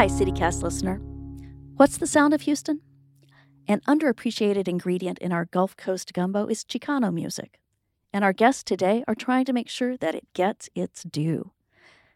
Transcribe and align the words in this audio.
Hi, 0.00 0.06
CityCast 0.06 0.62
listener. 0.62 0.98
What's 1.76 1.98
the 1.98 2.06
sound 2.06 2.32
of 2.32 2.40
Houston? 2.40 2.80
An 3.68 3.82
underappreciated 3.86 4.66
ingredient 4.66 5.18
in 5.18 5.30
our 5.30 5.44
Gulf 5.44 5.76
Coast 5.76 6.14
gumbo 6.14 6.46
is 6.46 6.64
Chicano 6.64 7.12
music. 7.12 7.60
And 8.10 8.24
our 8.24 8.32
guests 8.32 8.62
today 8.62 9.04
are 9.06 9.14
trying 9.14 9.44
to 9.44 9.52
make 9.52 9.68
sure 9.68 9.98
that 9.98 10.14
it 10.14 10.26
gets 10.32 10.70
its 10.74 11.02
due. 11.02 11.50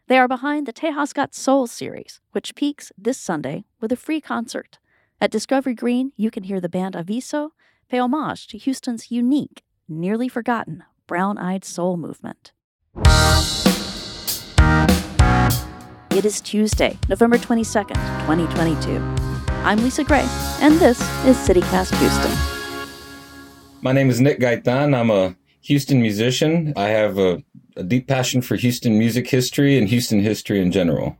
They 0.07 0.17
are 0.17 0.27
behind 0.27 0.65
the 0.65 0.73
Tejas 0.73 1.13
Got 1.13 1.35
Soul 1.35 1.67
series, 1.67 2.21
which 2.31 2.55
peaks 2.55 2.91
this 2.97 3.19
Sunday 3.19 3.65
with 3.79 3.91
a 3.91 3.95
free 3.95 4.19
concert. 4.19 4.79
At 5.21 5.29
Discovery 5.29 5.75
Green, 5.75 6.11
you 6.15 6.31
can 6.31 6.41
hear 6.41 6.59
the 6.59 6.67
band 6.67 6.95
Aviso 6.95 7.51
pay 7.87 7.99
homage 7.99 8.47
to 8.47 8.57
Houston's 8.57 9.11
unique, 9.11 9.61
nearly 9.87 10.27
forgotten 10.27 10.83
brown 11.05 11.37
eyed 11.37 11.63
soul 11.63 11.97
movement. 11.97 12.51
It 16.15 16.23
is 16.23 16.39
Tuesday, 16.39 16.97
November 17.09 17.37
22nd, 17.37 17.95
2022. 18.21 19.01
I'm 19.65 19.83
Lisa 19.83 20.01
Gray, 20.05 20.25
and 20.61 20.75
this 20.79 20.97
is 21.25 21.35
CityCast 21.35 21.93
Houston. 21.99 22.89
My 23.81 23.91
name 23.91 24.09
is 24.09 24.21
Nick 24.21 24.39
Gaitan. 24.39 24.97
I'm 24.97 25.11
a 25.11 25.35
Houston 25.63 26.01
musician. 26.01 26.71
I 26.77 26.87
have 26.87 27.17
a, 27.17 27.43
a 27.75 27.83
deep 27.83 28.07
passion 28.07 28.41
for 28.41 28.55
Houston 28.55 28.97
music 28.97 29.29
history 29.29 29.77
and 29.77 29.89
Houston 29.89 30.21
history 30.21 30.61
in 30.61 30.71
general. 30.71 31.17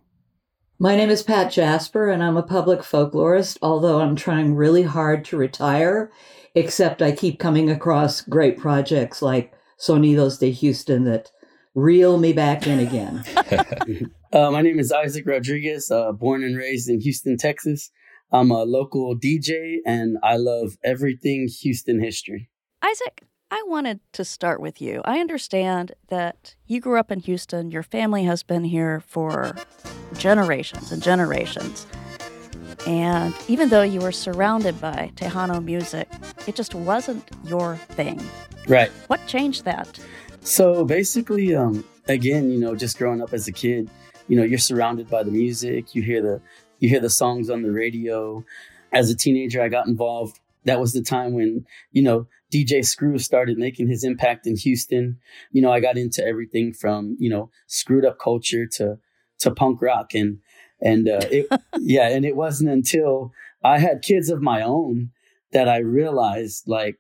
My 0.80 0.95
name 0.95 1.09
is 1.09 1.23
Pat 1.23 1.52
Jasper, 1.52 2.08
and 2.08 2.23
I'm 2.23 2.38
a 2.38 2.41
public 2.41 2.80
folklorist, 2.80 3.58
although 3.62 4.00
I'm 4.00 4.16
trying 4.16 4.55
really 4.55 4.84
hard 4.84 5.25
to 5.25 5.36
retire, 5.36 6.09
except 6.53 7.02
I 7.02 7.12
keep 7.12 7.38
coming 7.38 7.70
across 7.70 8.22
great 8.22 8.58
projects 8.58 9.22
like 9.22 9.52
Sonidos 9.77 10.39
de 10.39 10.52
Houston 10.52 11.03
that 11.03 11.31
reel 11.73 12.17
me 12.17 12.31
back 12.31 12.66
in 12.66 12.80
again. 12.80 13.25
uh, 14.35 14.52
my 14.52 14.62
name 14.62 14.80
is 14.80 14.91
Isaac 14.91 15.25
Rodriguez, 15.25 15.89
uh, 15.89 16.12
born 16.12 16.44
and 16.44 16.58
raised 16.58 16.89
in 16.89 17.00
Houston, 17.00 17.38
Texas. 17.38 17.89
I'm 18.33 18.52
a 18.52 18.64
local 18.64 19.17
DJ 19.17 19.77
and 19.86 20.17
I 20.23 20.36
love 20.36 20.77
everything 20.83 21.47
Houston 21.61 22.02
history. 22.02 22.50
Isaac, 22.83 23.23
I 23.50 23.64
wanted 23.67 24.02
to 24.11 24.25
start 24.25 24.59
with 24.59 24.81
you. 24.81 25.02
I 25.05 25.19
understand 25.19 25.94
that 26.09 26.55
you 26.67 26.81
grew 26.81 27.00
up 27.00 27.11
in 27.11 27.22
Houston, 27.22 27.72
your 27.72 27.83
family 27.83 28.25
has 28.25 28.44
been 28.44 28.66
here 28.66 29.02
for 29.08 29.55
generations 30.17 30.92
and 30.92 31.02
generations. 31.02 31.88
And 32.86 33.33
even 33.47 33.70
though 33.70 33.83
you 33.83 34.02
were 34.02 34.11
surrounded 34.11 34.81
by 34.81 35.11
Tejano 35.16 35.64
music, 35.64 36.09
it 36.45 36.55
just 36.55 36.75
wasn't 36.75 37.23
your 37.45 37.77
thing. 37.77 38.22
Right. 38.67 38.92
What 39.08 39.25
changed 39.27 39.64
that? 39.64 39.97
So 40.42 40.83
basically, 40.83 41.55
um, 41.55 41.86
again, 42.09 42.52
you 42.52 42.59
know, 42.59 42.75
just 42.75 42.97
growing 42.97 43.22
up 43.22 43.31
as 43.31 43.47
a 43.47 43.53
kid, 43.53 43.89
you 44.28 44.38
know, 44.38 44.44
you're 44.44 44.58
surrounded 44.59 45.09
by 45.09 45.23
the 45.23 45.31
music. 45.31 45.95
You 45.95 46.02
hear 46.02 46.22
the 46.22 46.42
you 46.80 46.90
hear 46.90 47.00
the 47.00 47.09
songs 47.09 47.50
on 47.50 47.62
the 47.62 47.72
radio. 47.72 48.44
As 48.92 49.09
a 49.09 49.16
teenager, 49.16 49.62
I 49.62 49.70
got 49.70 49.88
involved. 49.88 50.40
That 50.66 50.80
was 50.80 50.94
the 50.94 51.02
time 51.02 51.34
when 51.34 51.66
you 51.92 52.02
know 52.02 52.28
DJ 52.52 52.86
Screw 52.86 53.17
started 53.17 53.58
making 53.58 53.88
his 53.88 54.04
impact 54.04 54.48
in 54.48 54.56
Houston. 54.58 55.20
You 55.52 55.62
know, 55.62 55.72
I 55.72 55.80
got 55.80 55.98
into 55.98 56.26
everything 56.26 56.73
from 56.73 57.17
you 57.20 57.30
know 57.30 57.50
screwed 57.67 58.06
up 58.06 58.20
culture 58.20 58.66
to 58.73 58.98
to 59.40 59.52
punk 59.52 59.82
rock 59.82 60.14
and 60.14 60.39
and 60.82 61.08
uh, 61.08 61.20
it 61.32 61.48
yeah, 61.80 62.10
and 62.10 62.26
it 62.26 62.36
wasn't 62.36 62.70
until 62.70 63.32
I 63.64 63.80
had 63.80 64.02
kids 64.02 64.30
of 64.30 64.42
my 64.42 64.62
own 64.62 65.12
that 65.52 65.70
I 65.70 65.78
realized 65.78 66.67
like 66.67 66.98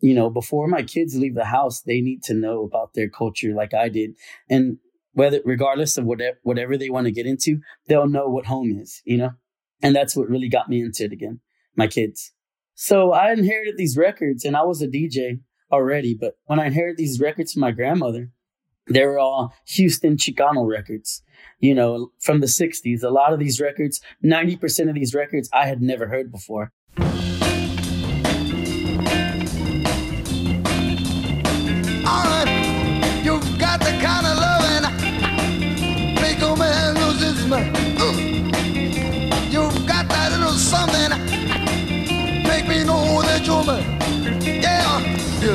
you 0.00 0.14
know, 0.14 0.28
before 0.28 0.68
my 0.68 0.82
kids 0.82 1.16
leave 1.16 1.34
the 1.34 1.46
house, 1.46 1.80
they 1.80 2.02
need 2.02 2.22
to 2.24 2.34
know 2.34 2.62
about 2.62 2.92
their 2.92 3.08
culture 3.08 3.54
like 3.54 3.72
I 3.72 3.88
did. 3.88 4.14
And 4.50 4.76
whether, 5.14 5.40
regardless 5.44 5.96
of 5.96 6.04
whatever, 6.04 6.38
whatever 6.42 6.76
they 6.76 6.90
want 6.90 7.06
to 7.06 7.12
get 7.12 7.26
into, 7.26 7.60
they'll 7.88 8.08
know 8.08 8.28
what 8.28 8.46
home 8.46 8.78
is, 8.80 9.00
you 9.04 9.16
know? 9.16 9.30
And 9.82 9.94
that's 9.94 10.16
what 10.16 10.28
really 10.28 10.48
got 10.48 10.68
me 10.68 10.80
into 10.82 11.04
it 11.04 11.12
again, 11.12 11.40
my 11.76 11.86
kids. 11.86 12.32
So 12.74 13.12
I 13.12 13.32
inherited 13.32 13.76
these 13.76 13.96
records 13.96 14.44
and 14.44 14.56
I 14.56 14.62
was 14.64 14.82
a 14.82 14.88
DJ 14.88 15.40
already, 15.70 16.14
but 16.14 16.34
when 16.46 16.60
I 16.60 16.66
inherited 16.66 16.96
these 16.96 17.20
records 17.20 17.52
from 17.52 17.60
my 17.60 17.70
grandmother, 17.70 18.30
they 18.88 19.04
were 19.06 19.18
all 19.18 19.54
Houston 19.68 20.16
Chicano 20.16 20.68
records, 20.68 21.22
you 21.58 21.74
know, 21.74 22.10
from 22.20 22.40
the 22.40 22.46
60s. 22.46 23.02
A 23.02 23.08
lot 23.08 23.32
of 23.32 23.38
these 23.38 23.60
records, 23.60 24.00
90% 24.22 24.88
of 24.88 24.94
these 24.94 25.14
records 25.14 25.48
I 25.52 25.66
had 25.66 25.80
never 25.80 26.08
heard 26.08 26.30
before. 26.30 26.72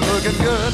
You're 0.04 0.14
looking 0.14 0.38
good. 0.44 0.74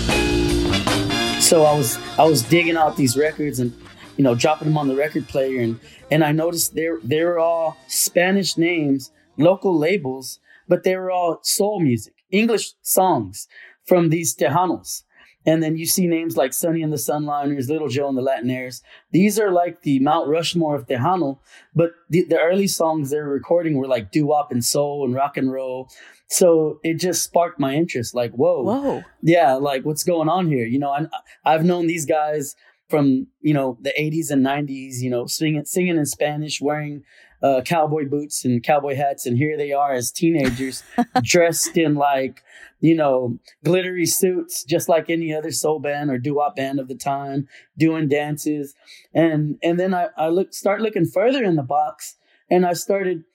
So 1.41 1.63
I 1.63 1.75
was 1.75 1.97
I 2.17 2.23
was 2.23 2.41
digging 2.43 2.77
out 2.77 2.97
these 2.97 3.17
records 3.17 3.59
and 3.59 3.73
you 4.17 4.23
know 4.23 4.35
dropping 4.35 4.67
them 4.67 4.77
on 4.77 4.87
the 4.87 4.95
record 4.95 5.27
player 5.27 5.61
and 5.61 5.79
and 6.11 6.23
I 6.23 6.31
noticed 6.31 6.75
they're 6.75 6.99
they 7.03 7.23
were 7.23 7.39
all 7.39 7.77
Spanish 7.87 8.57
names, 8.57 9.11
local 9.37 9.77
labels, 9.77 10.39
but 10.67 10.83
they 10.83 10.95
were 10.95 11.11
all 11.11 11.39
soul 11.43 11.79
music, 11.79 12.13
English 12.31 12.73
songs 12.81 13.47
from 13.85 14.09
these 14.09 14.35
Tejanos. 14.35 15.03
And 15.47 15.61
then 15.61 15.77
you 15.77 15.85
see 15.85 16.07
names 16.07 16.35
like 16.35 16.53
Sonny 16.53 16.81
and 16.81 16.91
the 16.91 16.97
Sunliners, 16.97 17.69
Little 17.69 17.87
Joe 17.87 18.09
and 18.09 18.17
the 18.17 18.23
Latinaires. 18.23 18.81
These 19.11 19.39
are 19.39 19.51
like 19.51 19.83
the 19.83 19.99
Mount 19.99 20.27
Rushmore 20.27 20.75
of 20.75 20.87
Tejano, 20.87 21.37
but 21.75 21.91
the, 22.09 22.23
the 22.23 22.39
early 22.39 22.65
songs 22.65 23.11
they 23.11 23.17
were 23.17 23.29
recording 23.29 23.77
were 23.77 23.87
like 23.87 24.11
doo-wop 24.11 24.51
and 24.51 24.65
soul 24.65 25.05
and 25.05 25.13
rock 25.13 25.37
and 25.37 25.51
roll. 25.51 25.91
So 26.27 26.79
it 26.83 26.95
just 26.95 27.23
sparked 27.23 27.59
my 27.59 27.75
interest. 27.75 28.15
Like, 28.15 28.31
whoa, 28.31 28.63
whoa, 28.63 29.03
yeah, 29.21 29.53
like 29.53 29.85
what's 29.85 30.03
going 30.03 30.29
on 30.29 30.47
here? 30.47 30.65
You 30.65 30.79
know, 30.79 30.91
I, 30.91 31.07
I've 31.43 31.63
known 31.63 31.87
these 31.87 32.05
guys 32.05 32.55
from 32.89 33.27
you 33.41 33.53
know 33.53 33.77
the 33.81 33.93
80s 33.97 34.31
and 34.31 34.45
90s. 34.45 35.01
You 35.01 35.09
know, 35.09 35.27
singing 35.27 35.65
singing 35.65 35.97
in 35.97 36.05
Spanish, 36.05 36.59
wearing 36.61 37.03
uh, 37.43 37.61
cowboy 37.61 38.07
boots 38.07 38.43
and 38.43 38.63
cowboy 38.63 38.95
hats, 38.95 39.25
and 39.25 39.37
here 39.37 39.55
they 39.55 39.71
are 39.71 39.93
as 39.93 40.11
teenagers 40.11 40.83
dressed 41.21 41.77
in 41.77 41.95
like 41.95 42.43
you 42.79 42.95
know 42.95 43.37
glittery 43.63 44.05
suits, 44.07 44.63
just 44.63 44.89
like 44.89 45.09
any 45.09 45.33
other 45.33 45.51
soul 45.51 45.79
band 45.79 46.09
or 46.09 46.17
doo 46.17 46.35
wop 46.35 46.55
band 46.55 46.79
of 46.79 46.87
the 46.87 46.95
time, 46.95 47.47
doing 47.77 48.07
dances, 48.07 48.73
and 49.13 49.57
and 49.61 49.79
then 49.79 49.93
I, 49.93 50.07
I 50.17 50.29
look 50.29 50.53
start 50.53 50.81
looking 50.81 51.05
further 51.05 51.43
in 51.43 51.55
the 51.55 51.63
box, 51.63 52.15
and 52.49 52.65
I 52.65 52.73
started 52.73 53.25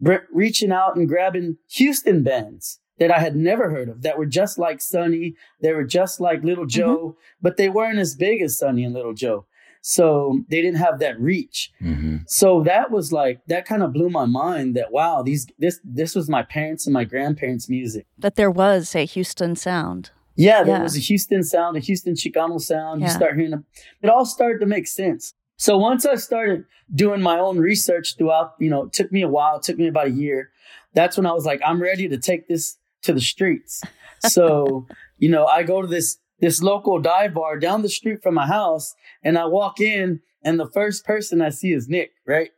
reaching 0.00 0.72
out 0.72 0.96
and 0.96 1.08
grabbing 1.08 1.58
Houston 1.72 2.22
bands 2.22 2.80
that 2.98 3.10
I 3.10 3.18
had 3.18 3.34
never 3.34 3.70
heard 3.70 3.88
of 3.88 4.02
that 4.02 4.18
were 4.18 4.26
just 4.26 4.58
like 4.58 4.80
Sonny. 4.80 5.34
They 5.60 5.72
were 5.72 5.84
just 5.84 6.20
like 6.20 6.44
Little 6.44 6.64
mm-hmm. 6.64 6.78
Joe, 6.78 6.98
mm-hmm. 6.98 7.18
but 7.40 7.56
they 7.56 7.68
weren't 7.68 7.98
as 7.98 8.14
big 8.14 8.42
as 8.42 8.58
Sonny 8.58 8.84
and 8.84 8.94
Little 8.94 9.14
Joe. 9.14 9.46
So 9.82 10.42
they 10.50 10.60
didn't 10.60 10.76
have 10.76 10.98
that 10.98 11.18
reach. 11.18 11.72
Mm-hmm. 11.82 12.18
So 12.26 12.62
that 12.64 12.90
was 12.90 13.12
like 13.12 13.40
that 13.46 13.64
kind 13.64 13.82
of 13.82 13.94
blew 13.94 14.10
my 14.10 14.26
mind 14.26 14.76
that 14.76 14.92
wow, 14.92 15.22
these 15.22 15.46
this 15.58 15.80
this 15.82 16.14
was 16.14 16.28
my 16.28 16.42
parents 16.42 16.86
and 16.86 16.92
my 16.92 17.04
grandparents' 17.04 17.68
music. 17.68 18.06
That 18.18 18.36
there 18.36 18.50
was 18.50 18.94
a 18.94 19.06
Houston 19.06 19.56
sound. 19.56 20.10
Yeah, 20.36 20.62
there 20.62 20.76
yeah. 20.76 20.82
was 20.82 20.96
a 20.96 21.00
Houston 21.00 21.42
sound, 21.42 21.76
a 21.76 21.80
Houston 21.80 22.14
Chicano 22.14 22.60
sound. 22.60 23.00
Yeah. 23.00 23.08
You 23.08 23.12
start 23.12 23.36
hearing 23.36 23.50
them. 23.50 23.64
It 24.02 24.10
all 24.10 24.26
started 24.26 24.58
to 24.60 24.66
make 24.66 24.86
sense. 24.86 25.34
So 25.60 25.76
once 25.76 26.06
I 26.06 26.14
started 26.14 26.64
doing 26.94 27.20
my 27.20 27.38
own 27.38 27.58
research 27.58 28.16
throughout, 28.16 28.54
you 28.58 28.70
know, 28.70 28.84
it 28.84 28.94
took 28.94 29.12
me 29.12 29.20
a 29.20 29.28
while, 29.28 29.56
it 29.56 29.62
took 29.62 29.76
me 29.76 29.88
about 29.88 30.06
a 30.06 30.10
year. 30.10 30.52
That's 30.94 31.18
when 31.18 31.26
I 31.26 31.32
was 31.32 31.44
like, 31.44 31.60
I'm 31.62 31.82
ready 31.82 32.08
to 32.08 32.16
take 32.16 32.48
this 32.48 32.78
to 33.02 33.12
the 33.12 33.20
streets. 33.20 33.82
So, 34.28 34.86
you 35.16 35.30
know, 35.30 35.46
I 35.46 35.62
go 35.62 35.80
to 35.80 35.88
this 35.88 36.18
this 36.40 36.62
local 36.62 37.00
dive 37.00 37.32
bar 37.32 37.58
down 37.58 37.80
the 37.80 37.88
street 37.88 38.22
from 38.22 38.34
my 38.34 38.46
house 38.46 38.94
and 39.24 39.38
I 39.38 39.46
walk 39.46 39.80
in 39.80 40.20
and 40.44 40.60
the 40.60 40.68
first 40.68 41.06
person 41.06 41.40
I 41.40 41.48
see 41.48 41.72
is 41.72 41.88
Nick, 41.88 42.10
right? 42.26 42.50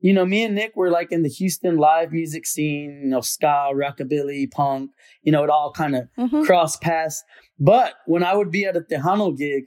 You 0.00 0.14
know, 0.14 0.24
me 0.24 0.42
and 0.44 0.54
Nick 0.54 0.74
were 0.74 0.90
like 0.90 1.12
in 1.12 1.22
the 1.22 1.28
Houston 1.28 1.76
live 1.76 2.12
music 2.12 2.46
scene, 2.46 3.02
you 3.04 3.10
know, 3.10 3.20
ska, 3.20 3.72
rockabilly, 3.74 4.50
punk, 4.50 4.92
you 5.22 5.32
know, 5.32 5.44
it 5.44 5.50
all 5.50 5.70
kind 5.70 5.96
of 5.96 6.08
mm-hmm. 6.18 6.44
cross 6.44 6.78
paths. 6.78 7.22
But 7.58 7.92
when 8.06 8.24
I 8.24 8.34
would 8.34 8.50
be 8.50 8.64
at 8.64 8.74
a 8.74 8.80
Tejano 8.80 9.36
gig, 9.36 9.64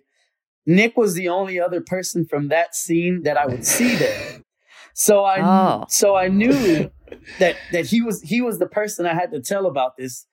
Nick 0.70 0.96
was 0.96 1.16
the 1.16 1.28
only 1.30 1.60
other 1.60 1.82
person 1.82 2.26
from 2.26 2.50
that 2.50 2.76
scene 2.76 3.24
that 3.24 3.38
I 3.38 3.48
would 3.48 3.66
see 3.66 3.96
there. 3.96 4.44
So 4.94 5.24
I 5.24 5.42
oh. 5.42 5.86
so 5.90 6.16
I 6.16 6.28
knew 6.28 6.92
that 7.40 7.56
that 7.72 7.86
he 7.88 8.02
was 8.02 8.22
he 8.22 8.40
was 8.40 8.60
the 8.60 8.68
person 8.68 9.08
I 9.08 9.16
had 9.16 9.32
to 9.32 9.42
tell 9.42 9.66
about 9.66 9.98
this. 9.98 10.28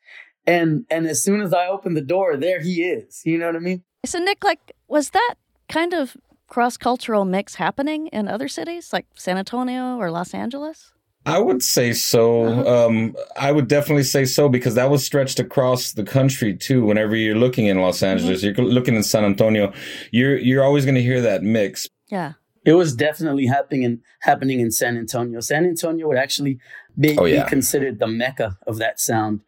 And 0.47 0.85
and 0.91 1.07
as 1.07 1.23
soon 1.23 1.41
as 1.41 1.55
I 1.55 1.69
opened 1.69 1.97
the 1.97 2.03
door, 2.03 2.37
there 2.37 2.61
he 2.61 2.83
is. 2.83 3.23
You 3.25 3.39
know 3.39 3.47
what 3.47 3.57
I 3.57 3.61
mean? 3.61 3.83
So 4.05 4.19
Nick, 4.19 4.45
like, 4.45 4.73
was 4.89 5.11
that 5.11 5.35
kind 5.71 5.95
of 5.95 6.17
cross 6.49 6.77
cultural 6.77 7.25
mix 7.25 7.55
happening 7.55 8.09
in 8.09 8.29
other 8.29 8.47
cities 8.47 8.93
like 8.93 9.07
San 9.15 9.39
Antonio 9.39 9.97
or 9.97 10.11
Los 10.11 10.35
Angeles? 10.35 10.93
I 11.27 11.39
would 11.41 11.63
say 11.63 11.93
so. 11.93 12.45
Uh-huh. 12.45 12.87
Um, 12.87 13.17
I 13.37 13.51
would 13.51 13.69
definitely 13.69 14.05
say 14.05 14.25
so 14.25 14.49
because 14.49 14.75
that 14.77 14.91
was 14.91 15.05
stretched 15.05 15.41
across 15.41 15.93
the 15.93 16.05
country 16.05 16.57
too. 16.57 16.85
Whenever 16.85 17.17
you're 17.17 17.37
looking 17.37 17.67
in 17.67 17.81
Los 17.81 17.97
mm-hmm. 17.97 18.07
Angeles, 18.07 18.43
mm-hmm. 18.43 18.63
you're 18.63 18.73
looking 18.73 18.95
in 18.95 19.03
San 19.03 19.25
Antonio, 19.25 19.73
you're 20.13 20.39
you're 20.39 20.65
always 20.65 20.85
going 20.85 20.95
to 20.95 21.03
hear 21.03 21.21
that 21.21 21.43
mix. 21.43 21.89
Yeah. 22.09 22.35
It 22.65 22.75
was 22.75 22.95
definitely 22.95 23.47
happening 23.47 23.83
in 23.83 24.01
happening 24.21 24.61
in 24.61 24.71
San 24.71 24.97
Antonio. 24.97 25.41
San 25.41 25.67
Antonio 25.67 26.09
would 26.09 26.17
actually 26.17 26.59
be, 26.99 27.17
Oh, 27.19 27.25
yeah. 27.25 27.45
be 27.45 27.51
considered 27.51 27.99
the 27.99 28.09
mecca 28.09 28.59
of 28.67 28.79
that 28.79 28.99
sound. 28.99 29.43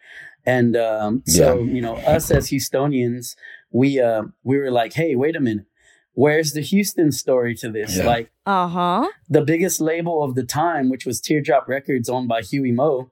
And 0.47 0.77
um, 0.77 1.23
so, 1.27 1.63
you 1.63 1.83
know, 1.83 1.97
us 1.97 2.31
as 2.31 2.49
Houstonians, 2.49 3.35
we 3.71 4.01
uh, 4.01 4.23
we 4.45 4.57
were 4.57 4.71
like, 4.71 4.95
hey, 4.95 5.15
wait 5.15 5.37
a 5.37 5.41
minute, 5.41 5.67
where's 6.23 6.50
the 6.53 6.61
Houston 6.73 7.11
story 7.12 7.55
to 7.62 7.69
this? 7.70 7.97
Yeah. 7.97 8.06
Like 8.15 8.31
Uh 8.44 8.69
huh. 8.76 9.09
the 9.29 9.43
biggest 9.53 9.81
label 9.81 10.17
of 10.26 10.35
the 10.35 10.44
time, 10.44 10.85
which 10.93 11.05
was 11.06 11.20
Teardrop 11.20 11.65
Records, 11.69 12.09
owned 12.09 12.29
by 12.29 12.41
Huey 12.43 12.73
Meaux. 12.73 13.11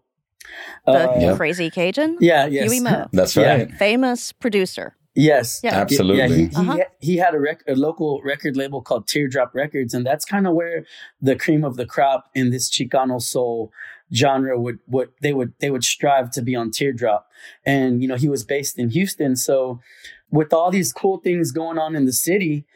The 0.86 0.92
Uh, 0.92 1.18
Yeah. 1.20 1.36
Crazy 1.36 1.70
Cajun. 1.70 2.18
yeah, 2.20 2.46
yes, 2.46 2.64
Huey 2.70 2.80
Meaux. 2.80 3.06
That's 3.18 3.34
Yeah. 3.36 3.48
right. 3.56 3.72
Famous 3.88 4.32
producer. 4.32 4.88
yes, 5.30 5.60
Yeah. 5.64 5.80
Absolutely. 5.82 6.18
Yeah, 6.22 6.28
he, 6.28 6.44
he, 6.46 6.56
Uh-huh. 6.56 6.78
he 7.08 7.14
had 7.24 7.34
a, 7.34 7.40
rec- 7.48 7.64
a 7.66 7.74
local 7.74 8.20
record 8.32 8.54
label 8.56 8.80
called 8.82 9.04
Teardrop 9.08 9.50
Records, 9.54 9.94
and 9.94 10.04
that's 10.08 10.24
kind 10.34 10.46
of 10.46 10.52
where 10.60 10.84
the 11.28 11.36
cream 11.44 11.62
of 11.64 11.76
the 11.80 11.86
crop 11.94 12.22
in 12.34 12.50
this 12.50 12.68
Chicano 12.74 13.18
soul 13.34 13.72
genre 14.20 14.54
would 14.64 14.78
would 14.94 15.08
they 15.22 15.32
would 15.38 15.52
they 15.60 15.70
would 15.74 15.84
strive 15.94 16.30
to 16.36 16.42
be 16.42 16.54
on 16.60 16.70
Teardrop. 16.70 17.22
And 17.74 18.02
you 18.02 18.08
know, 18.08 18.16
he 18.24 18.28
was 18.28 18.44
based 18.44 18.78
in 18.78 18.90
Houston, 18.90 19.34
so 19.48 19.80
with 20.38 20.52
all 20.52 20.70
these 20.70 20.92
cool 20.92 21.16
things 21.26 21.50
going 21.50 21.78
on 21.84 21.96
in 21.96 22.04
the 22.04 22.12
city, 22.28 22.66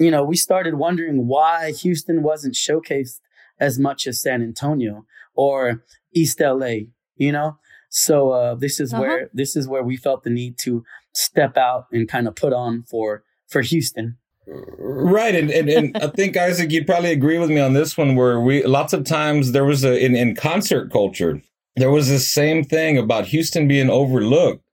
you 0.00 0.10
know, 0.10 0.24
we 0.24 0.36
started 0.36 0.74
wondering 0.74 1.28
why 1.28 1.72
Houston 1.72 2.22
wasn't 2.22 2.54
showcased 2.54 3.20
as 3.60 3.78
much 3.78 4.06
as 4.06 4.20
San 4.20 4.42
Antonio 4.42 5.04
or 5.34 5.84
East 6.14 6.40
LA, 6.40 6.74
you 7.16 7.30
know? 7.30 7.58
So 7.90 8.30
uh, 8.30 8.54
this 8.54 8.80
is 8.80 8.92
Uh-huh. 8.92 9.02
where 9.02 9.30
this 9.34 9.56
is 9.56 9.68
where 9.68 9.82
we 9.82 9.96
felt 9.96 10.24
the 10.24 10.30
need 10.30 10.56
to 10.58 10.84
step 11.12 11.56
out 11.56 11.86
and 11.92 12.08
kind 12.08 12.26
of 12.28 12.34
put 12.34 12.52
on 12.52 12.84
for 12.84 13.24
for 13.48 13.62
Houston. 13.62 14.16
Right, 14.46 15.34
and, 15.34 15.50
and 15.50 15.68
and 15.68 15.96
I 15.96 16.08
think 16.08 16.36
Isaac, 16.36 16.70
you'd 16.72 16.86
probably 16.86 17.12
agree 17.12 17.38
with 17.38 17.50
me 17.50 17.60
on 17.60 17.72
this 17.74 17.96
one. 17.96 18.16
Where 18.16 18.40
we 18.40 18.64
lots 18.64 18.92
of 18.92 19.04
times 19.04 19.52
there 19.52 19.64
was 19.64 19.84
a 19.84 19.98
in, 20.04 20.16
in 20.16 20.34
concert 20.34 20.90
culture, 20.90 21.42
there 21.76 21.90
was 21.90 22.08
this 22.08 22.32
same 22.32 22.64
thing 22.64 22.96
about 22.96 23.26
Houston 23.26 23.68
being 23.68 23.90
overlooked, 23.90 24.64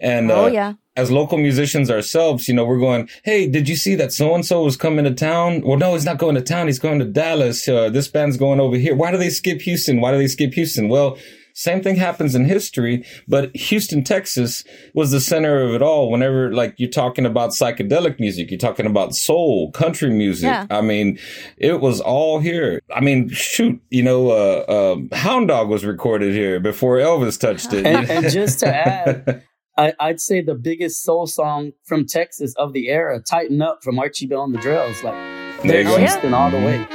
and 0.00 0.30
oh 0.30 0.44
uh, 0.44 0.48
yeah. 0.48 0.72
As 1.00 1.10
local 1.10 1.38
musicians 1.38 1.90
ourselves, 1.90 2.46
you 2.46 2.54
know, 2.54 2.64
we're 2.64 2.78
going, 2.78 3.08
hey, 3.24 3.48
did 3.48 3.68
you 3.68 3.76
see 3.76 3.94
that 3.94 4.12
so 4.12 4.34
and 4.34 4.44
so 4.44 4.62
was 4.62 4.76
coming 4.76 5.04
to 5.06 5.14
town? 5.14 5.62
Well, 5.62 5.78
no, 5.78 5.94
he's 5.94 6.04
not 6.04 6.18
going 6.18 6.34
to 6.34 6.42
town. 6.42 6.66
He's 6.66 6.78
going 6.78 6.98
to 6.98 7.06
Dallas. 7.06 7.66
Uh, 7.66 7.88
this 7.88 8.06
band's 8.06 8.36
going 8.36 8.60
over 8.60 8.76
here. 8.76 8.94
Why 8.94 9.10
do 9.10 9.16
they 9.16 9.30
skip 9.30 9.62
Houston? 9.62 10.00
Why 10.00 10.12
do 10.12 10.18
they 10.18 10.28
skip 10.28 10.52
Houston? 10.52 10.88
Well, 10.88 11.16
same 11.54 11.82
thing 11.82 11.96
happens 11.96 12.34
in 12.34 12.44
history, 12.44 13.04
but 13.26 13.54
Houston, 13.56 14.04
Texas 14.04 14.64
was 14.94 15.10
the 15.10 15.20
center 15.20 15.62
of 15.62 15.74
it 15.74 15.82
all. 15.82 16.10
Whenever, 16.10 16.52
like, 16.52 16.74
you're 16.78 16.90
talking 16.90 17.26
about 17.26 17.50
psychedelic 17.50 18.20
music, 18.20 18.50
you're 18.50 18.58
talking 18.58 18.86
about 18.86 19.14
soul, 19.14 19.70
country 19.72 20.10
music. 20.10 20.48
Yeah. 20.48 20.66
I 20.70 20.80
mean, 20.80 21.18
it 21.56 21.80
was 21.80 22.00
all 22.00 22.40
here. 22.40 22.80
I 22.94 23.00
mean, 23.00 23.28
shoot, 23.30 23.80
you 23.90 24.02
know, 24.02 24.30
uh, 24.30 24.92
um, 24.94 25.08
Hound 25.12 25.48
Dog 25.48 25.68
was 25.68 25.84
recorded 25.84 26.32
here 26.34 26.60
before 26.60 26.96
Elvis 26.96 27.38
touched 27.38 27.72
it. 27.72 27.84
And, 27.84 28.08
and 28.08 28.30
just 28.30 28.60
to 28.60 28.74
add, 28.74 29.42
I, 29.76 29.92
I'd 29.98 30.20
say 30.20 30.40
the 30.42 30.54
biggest 30.54 31.02
soul 31.02 31.26
song 31.26 31.72
from 31.84 32.04
Texas 32.06 32.54
of 32.56 32.72
the 32.72 32.88
era, 32.88 33.20
"Tighten 33.20 33.62
Up" 33.62 33.82
from 33.82 33.98
Archie 33.98 34.26
Bell 34.26 34.44
and 34.44 34.54
the 34.54 34.58
Drells, 34.58 35.02
like 35.02 35.14
they're 35.62 35.84
there's 35.84 36.16
go. 36.16 36.34
All 36.34 36.50
the 36.50 36.56
way. 36.58 36.86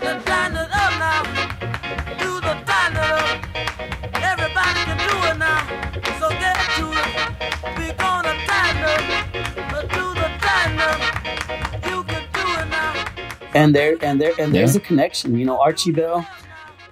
Then 0.00 0.22
tighten 0.24 0.56
it 0.56 0.68
up 0.72 0.92
now. 0.98 1.22
Do 2.18 2.34
the 2.40 2.54
tighten 2.66 2.96
it 2.96 3.12
up. 3.12 4.22
Everybody 4.22 4.80
can 4.88 4.98
do 4.98 5.16
it 5.30 5.38
now. 5.38 5.62
So 6.18 6.28
get 6.30 6.56
to 6.78 6.86
it. 6.92 7.78
We 7.78 7.92
gonna 7.92 8.34
tighten 8.46 8.82
up. 8.92 9.70
But 9.70 9.88
do 9.90 10.14
the 10.14 10.28
tighten 10.40 10.78
up. 10.80 11.86
You 11.86 12.02
can 12.04 12.24
do 12.32 12.60
it 12.60 12.68
now. 12.70 13.04
and 13.54 13.74
there 13.74 13.96
and 14.02 14.20
there 14.20 14.32
and 14.38 14.54
there's 14.54 14.74
Yeah. 14.74 14.80
a 14.80 14.84
connection 14.84 15.36
you 15.38 15.44
know 15.44 15.60
archie 15.60 15.92
bell 15.92 16.26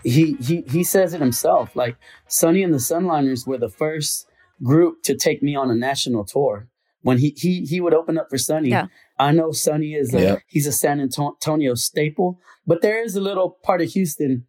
he 0.05 0.35
he 0.41 0.63
he 0.71 0.85
says 0.85 1.15
it 1.15 1.21
himself 1.21 1.75
like 1.75 1.97
sonny 2.29 2.63
and 2.63 2.73
the 2.75 2.79
sunliners 2.79 3.47
were 3.47 3.57
the 3.59 3.69
first 3.71 4.27
group 4.63 5.03
to 5.05 5.15
take 5.15 5.43
me 5.43 5.55
on 5.57 5.71
a 5.71 5.75
national 5.75 6.25
tour 6.25 6.69
when 7.03 7.19
he 7.19 7.35
he 7.37 7.65
he 7.65 7.81
would 7.81 7.95
open 7.95 8.19
up 8.19 8.29
for 8.31 8.39
sonny 8.39 8.69
Yeah. 8.71 8.87
i 9.19 9.33
know 9.33 9.53
sonny 9.53 9.95
is 9.95 10.13
a 10.15 10.21
Yeah. 10.21 10.37
he's 10.47 10.67
a 10.67 10.73
san 10.73 11.01
antonio 11.01 11.75
staple 11.75 12.39
but 12.67 12.83
there 12.83 13.03
is 13.03 13.17
a 13.17 13.21
little 13.21 13.51
part 13.63 13.81
of 13.81 13.89
houston 13.93 14.47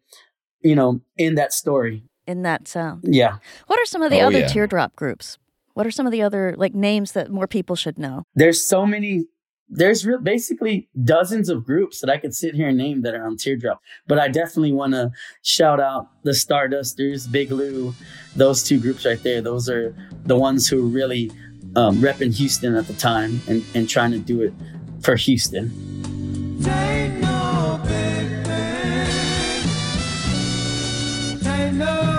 you 0.60 0.74
know 0.74 1.00
in 1.16 1.34
that 1.36 1.52
story 1.52 2.04
In 2.26 2.42
that 2.42 2.68
sound. 2.68 3.04
yeah 3.04 3.38
What 3.66 3.78
are 3.80 3.86
some 3.86 4.02
of 4.02 4.10
the 4.10 4.20
Oh, 4.20 4.26
other 4.28 4.40
yeah. 4.40 4.46
teardrop 4.48 4.94
groups? 4.96 5.38
What 5.74 5.86
are 5.86 5.90
some 5.90 6.06
of 6.06 6.12
the 6.12 6.22
other 6.22 6.54
like 6.58 6.74
names 6.74 7.12
that 7.12 7.30
more 7.30 7.46
people 7.48 7.76
should 7.76 7.98
know? 7.98 8.22
there's 8.34 8.60
so 8.74 8.86
many 8.86 9.24
there's 9.72 10.06
re- 10.06 10.18
basically 10.22 10.88
dozens 11.02 11.48
of 11.48 11.64
groups 11.64 12.00
that 12.00 12.10
I 12.10 12.18
could 12.18 12.34
sit 12.34 12.54
here 12.54 12.68
and 12.68 12.76
name 12.76 13.02
that 13.02 13.14
are 13.14 13.26
on 13.26 13.36
Teardrop. 13.36 13.80
But 14.06 14.18
I 14.18 14.28
definitely 14.28 14.72
want 14.72 14.92
to 14.92 15.10
shout 15.42 15.80
out 15.80 16.08
the 16.24 16.32
Stardusters, 16.32 17.30
Big 17.30 17.50
Lou, 17.50 17.94
those 18.36 18.62
two 18.62 18.78
groups 18.78 19.06
right 19.06 19.22
there. 19.22 19.40
Those 19.40 19.70
are 19.70 19.96
the 20.24 20.36
ones 20.36 20.68
who 20.68 20.88
really 20.88 21.30
um, 21.74 21.96
repping 22.02 22.36
Houston 22.36 22.74
at 22.76 22.86
the 22.86 22.92
time 22.92 23.40
and, 23.48 23.64
and 23.74 23.88
trying 23.88 24.12
to 24.12 24.18
do 24.18 24.42
it 24.42 24.52
for 25.00 25.16
Houston. 25.16 25.72
No 31.42 31.70
no 31.72 32.11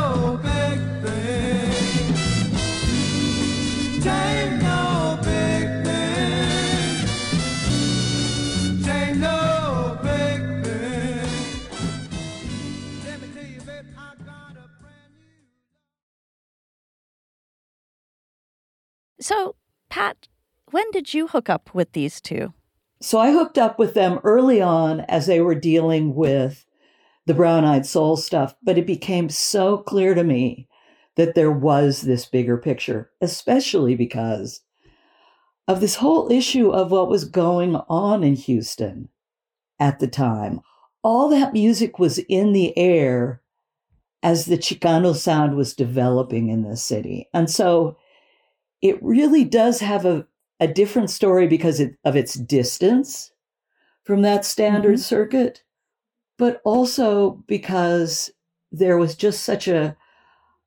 when 20.73 20.89
did 20.91 21.13
you 21.13 21.27
hook 21.27 21.49
up 21.49 21.73
with 21.73 21.91
these 21.91 22.19
two? 22.19 22.53
So 22.99 23.19
I 23.19 23.31
hooked 23.31 23.57
up 23.57 23.77
with 23.77 23.93
them 23.93 24.19
early 24.23 24.59
on 24.59 25.01
as 25.01 25.27
they 25.27 25.39
were 25.39 25.55
dealing 25.55 26.15
with 26.15 26.65
the 27.27 27.35
brown 27.35 27.63
eyed 27.63 27.85
soul 27.85 28.17
stuff, 28.17 28.55
but 28.63 28.77
it 28.77 28.87
became 28.87 29.29
so 29.29 29.77
clear 29.77 30.15
to 30.15 30.23
me 30.23 30.67
that 31.15 31.35
there 31.35 31.51
was 31.51 32.01
this 32.01 32.25
bigger 32.25 32.57
picture, 32.57 33.11
especially 33.21 33.95
because 33.95 34.61
of 35.67 35.79
this 35.79 35.95
whole 35.95 36.31
issue 36.31 36.71
of 36.71 36.91
what 36.91 37.07
was 37.07 37.23
going 37.23 37.75
on 37.87 38.23
in 38.23 38.35
Houston 38.35 39.09
at 39.79 39.99
the 39.99 40.07
time. 40.07 40.59
All 41.03 41.29
that 41.29 41.53
music 41.53 41.99
was 41.99 42.17
in 42.17 42.51
the 42.51 42.75
air 42.75 43.41
as 44.23 44.45
the 44.45 44.57
Chicano 44.57 45.15
sound 45.15 45.55
was 45.55 45.75
developing 45.75 46.49
in 46.49 46.63
the 46.63 46.77
city. 46.77 47.29
And 47.33 47.49
so 47.49 47.97
it 48.81 49.01
really 49.03 49.43
does 49.43 49.79
have 49.79 50.05
a, 50.05 50.25
a 50.59 50.67
different 50.67 51.09
story 51.09 51.47
because 51.47 51.81
of 52.03 52.15
its 52.15 52.35
distance 52.35 53.31
from 54.03 54.21
that 54.21 54.45
standard 54.45 54.95
Mhm. 54.95 54.99
circuit, 55.03 55.63
but 56.37 56.61
also 56.63 57.43
because 57.47 58.31
there 58.71 58.97
was 58.97 59.15
just 59.15 59.43
such 59.43 59.67
a, 59.67 59.95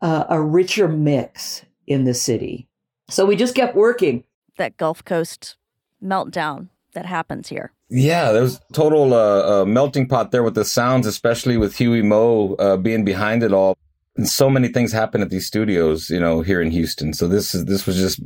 a 0.00 0.26
a 0.30 0.40
richer 0.40 0.88
mix 0.88 1.64
in 1.86 2.04
the 2.04 2.14
city. 2.14 2.68
So 3.08 3.24
we 3.26 3.36
just 3.36 3.54
kept 3.54 3.74
working. 3.76 4.24
That 4.58 4.76
Gulf 4.76 5.04
Coast 5.04 5.56
meltdown 6.02 6.68
that 6.94 7.06
happens 7.06 7.48
here. 7.48 7.72
Yeah, 7.88 8.32
there 8.32 8.42
was 8.42 8.60
total 8.72 9.14
uh, 9.14 9.62
uh, 9.62 9.64
melting 9.64 10.08
pot 10.08 10.30
there 10.32 10.42
with 10.42 10.54
the 10.54 10.64
sounds, 10.64 11.06
especially 11.06 11.56
with 11.56 11.76
Huey 11.76 12.02
Meaux 12.02 12.56
uh, 12.58 12.76
being 12.76 13.04
behind 13.04 13.42
it 13.42 13.52
all. 13.52 13.76
And 14.16 14.26
so 14.28 14.48
many 14.50 14.68
things 14.68 14.92
happen 14.92 15.20
at 15.20 15.30
these 15.30 15.46
studios, 15.46 16.10
you 16.10 16.18
know, 16.18 16.40
here 16.40 16.60
in 16.62 16.70
Houston. 16.70 17.12
So 17.12 17.28
this 17.28 17.54
is 17.54 17.66
this 17.66 17.86
was 17.86 17.96
just 17.96 18.18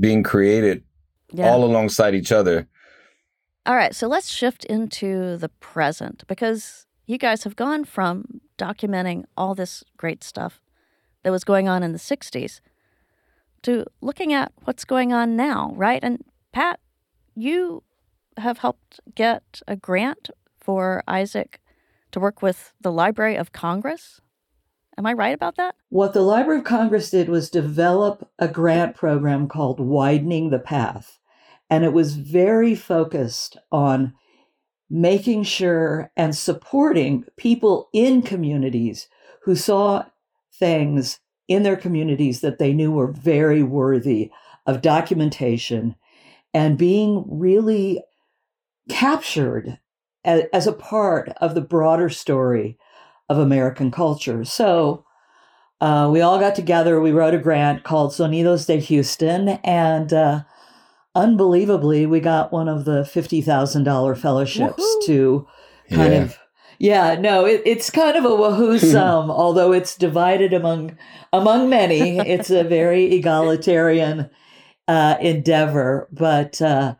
being 0.00 0.22
created 0.22 0.82
Yeah. 1.32 1.50
all 1.50 1.64
alongside 1.64 2.14
each 2.14 2.32
other. 2.32 2.66
All 3.66 3.76
right, 3.76 3.94
so 3.94 4.08
let's 4.08 4.28
shift 4.30 4.64
into 4.64 5.36
the 5.36 5.50
present 5.60 6.24
because 6.26 6.86
you 7.06 7.18
guys 7.18 7.44
have 7.44 7.56
gone 7.56 7.84
from 7.84 8.40
documenting 8.58 9.24
all 9.36 9.54
this 9.54 9.84
great 9.96 10.24
stuff 10.24 10.60
that 11.22 11.30
was 11.30 11.44
going 11.44 11.68
on 11.68 11.82
in 11.82 11.92
the 11.92 11.98
60s 11.98 12.60
to 13.62 13.84
looking 14.00 14.32
at 14.32 14.52
what's 14.64 14.84
going 14.84 15.12
on 15.12 15.36
now, 15.36 15.72
right? 15.76 16.02
And 16.02 16.24
Pat, 16.52 16.80
you 17.34 17.82
have 18.38 18.58
helped 18.58 19.00
get 19.14 19.60
a 19.68 19.76
grant 19.76 20.30
for 20.58 21.02
Isaac 21.06 21.60
to 22.12 22.20
work 22.20 22.42
with 22.42 22.72
the 22.80 22.90
Library 22.90 23.36
of 23.36 23.52
Congress. 23.52 24.20
Am 25.00 25.06
I 25.06 25.14
right 25.14 25.34
about 25.34 25.56
that? 25.56 25.76
What 25.88 26.12
the 26.12 26.20
Library 26.20 26.58
of 26.58 26.66
Congress 26.66 27.10
did 27.10 27.30
was 27.30 27.48
develop 27.48 28.28
a 28.38 28.46
grant 28.46 28.94
program 28.94 29.48
called 29.48 29.80
Widening 29.80 30.50
the 30.50 30.58
Path. 30.58 31.18
And 31.70 31.84
it 31.84 31.94
was 31.94 32.16
very 32.16 32.74
focused 32.74 33.56
on 33.72 34.12
making 34.90 35.44
sure 35.44 36.12
and 36.18 36.36
supporting 36.36 37.24
people 37.38 37.88
in 37.94 38.20
communities 38.20 39.08
who 39.44 39.56
saw 39.56 40.04
things 40.52 41.20
in 41.48 41.62
their 41.62 41.78
communities 41.78 42.42
that 42.42 42.58
they 42.58 42.74
knew 42.74 42.92
were 42.92 43.10
very 43.10 43.62
worthy 43.62 44.30
of 44.66 44.82
documentation 44.82 45.96
and 46.52 46.76
being 46.76 47.24
really 47.26 48.04
captured 48.90 49.78
as, 50.26 50.66
a 50.66 50.72
part 50.74 51.30
of 51.40 51.54
the 51.54 51.62
broader 51.62 52.10
story 52.10 52.76
of 53.30 53.38
American 53.38 53.92
culture. 53.92 54.44
So 54.44 55.04
uh, 55.80 56.10
we 56.12 56.20
all 56.20 56.38
got 56.38 56.56
together. 56.56 57.00
We 57.00 57.12
wrote 57.12 57.32
a 57.32 57.38
grant 57.38 57.84
called 57.84 58.10
Sonidos 58.10 58.66
de 58.66 58.76
Houston, 58.76 59.50
and 59.64 60.12
uh, 60.12 60.40
unbelievably, 61.14 62.06
we 62.06 62.20
got 62.20 62.52
one 62.52 62.68
of 62.68 62.84
the 62.84 63.04
fifty 63.04 63.40
thousand 63.40 63.84
dollar 63.84 64.14
fellowships 64.14 64.82
Woohoo. 64.82 65.06
to 65.06 65.46
kind 65.90 66.12
Yeah. 66.12 66.22
of. 66.24 66.38
Yeah, 66.82 67.18
no, 67.20 67.44
it, 67.44 67.60
it's 67.66 67.90
kind 67.90 68.16
of 68.16 68.24
a 68.24 68.34
wahoo 68.34 68.78
sum, 68.78 69.30
although 69.42 69.70
it's 69.72 69.96
divided 69.96 70.54
among 70.54 70.96
among 71.32 71.68
many. 71.68 72.18
It's 72.18 72.48
a 72.50 72.64
very 72.64 73.04
egalitarian 73.14 74.30
uh, 74.88 75.16
endeavor, 75.20 76.08
but 76.10 76.60
uh, 76.62 76.94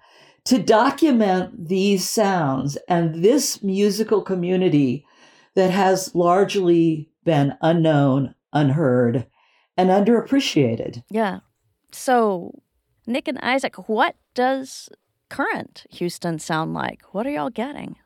to 0.45 0.59
document 0.63 1.69
these 1.69 2.09
sounds 2.09 2.77
and 2.89 3.25
this 3.25 3.63
musical 3.63 4.21
community 4.21 5.07
that 5.55 5.71
has 5.71 6.15
largely 6.15 7.11
been 7.25 7.55
unknown, 7.61 8.35
unheard, 8.53 9.27
and 9.77 9.91
underappreciated. 9.91 11.03
Yeah. 11.11 11.41
So, 11.93 12.63
Nick 13.07 13.29
and 13.29 13.39
Isaac, 13.39 13.89
what 13.89 14.17
does 14.35 14.89
current 15.29 15.85
Houston 15.91 16.39
sound 16.39 16.75
like? 16.75 17.03
What 17.13 17.27
are 17.27 17.31
y'all 17.31 17.51
getting? 17.51 17.97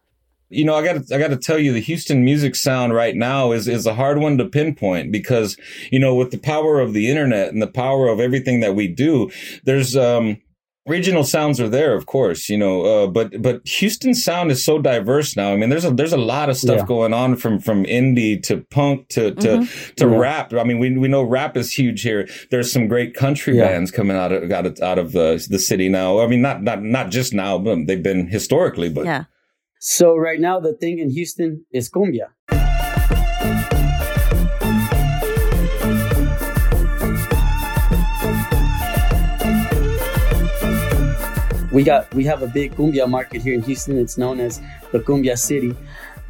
you 0.55 0.65
know, 0.65 0.75
I 0.75 0.85
got 0.85 1.13
I 1.13 1.19
got 1.19 1.29
to 1.29 1.37
tell 1.37 1.59
you, 1.59 1.73
the 1.73 1.81
Houston 1.81 2.25
music 2.25 2.55
sound 2.55 2.95
right 2.95 3.15
now 3.15 3.53
is 3.53 3.67
is 3.67 3.87
a 3.87 3.95
hard 3.95 4.19
one 4.19 4.39
to 4.39 4.45
pinpoint 4.45 5.13
because 5.13 5.57
you 5.91 5.99
know, 5.99 6.15
with 6.15 6.31
the 6.31 6.39
power 6.39 6.81
of 6.81 6.93
the 6.93 7.11
internet 7.11 7.49
and 7.49 7.61
the 7.61 7.67
power 7.67 8.09
of 8.09 8.21
everything 8.21 8.61
that 8.61 8.75
we 8.75 8.89
do, 8.89 9.31
there's 9.65 9.97
um 9.97 10.39
regional 10.87 11.25
sounds 11.25 11.61
are 11.61 11.69
there, 11.69 11.95
of 11.95 12.07
course, 12.07 12.49
you 12.49 12.59
know, 12.59 12.83
uh, 12.83 13.07
but 13.07 13.41
but 13.43 13.67
Houston 13.67 14.15
sound 14.15 14.51
is 14.51 14.65
so 14.65 14.79
diverse 14.79 15.37
now. 15.37 15.53
I 15.53 15.57
mean, 15.57 15.71
there's 15.71 15.85
a 15.85 15.91
there's 15.91 16.13
a 16.13 16.19
lot 16.19 16.51
of 16.51 16.57
stuff 16.57 16.79
Yeah. 16.81 16.87
going 16.87 17.13
on 17.15 17.37
from 17.37 17.59
from 17.59 17.85
indie 17.85 18.43
to 18.45 18.59
punk 18.71 19.09
to 19.11 19.35
to 19.35 19.67
to 19.97 20.07
Yeah. 20.09 20.17
rap. 20.17 20.53
I 20.55 20.65
mean, 20.65 20.79
we 20.79 20.97
we 20.97 21.09
know 21.09 21.23
rap 21.23 21.57
is 21.57 21.73
huge 21.73 22.03
here. 22.03 22.29
There's 22.51 22.71
some 22.73 22.87
great 22.89 23.15
country 23.15 23.57
Yeah. 23.57 23.69
bands 23.69 23.91
coming 23.91 24.17
out 24.17 24.33
of 24.33 24.51
out 24.53 24.67
of, 24.67 24.81
out 24.81 24.99
of 24.99 25.13
the 25.13 25.45
the 25.49 25.59
city 25.59 25.89
now. 25.89 26.21
I 26.21 26.27
mean, 26.27 26.43
not 26.43 26.63
not 26.63 26.83
not 26.83 27.11
just 27.11 27.33
now, 27.33 27.59
but 27.59 27.87
they've 27.87 28.03
been 28.03 28.27
historically, 28.29 28.89
but 28.91 29.05
Yeah. 29.07 29.25
So 29.81 30.17
right 30.17 30.41
now 30.41 30.61
the 30.61 30.73
thing 30.75 30.99
in 30.99 31.11
Houston 31.11 31.65
is 31.73 31.91
cumbia. 31.91 32.29
We 41.75 41.83
got 41.83 42.13
we 42.15 42.25
have 42.25 42.43
a 42.43 42.47
big 42.47 42.77
cumbia 42.77 43.09
market 43.09 43.43
here 43.43 43.55
in 43.55 43.63
Houston. 43.63 43.99
It's 43.99 44.17
known 44.17 44.39
as 44.41 44.61
the 44.93 45.01
Cumbia 45.01 45.37
City. 45.37 45.75